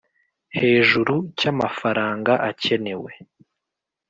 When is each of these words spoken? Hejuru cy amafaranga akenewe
Hejuru 0.57 1.15
cy 1.37 1.45
amafaranga 1.51 2.33
akenewe 2.49 3.11